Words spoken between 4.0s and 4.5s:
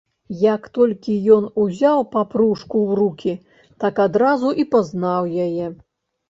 адразу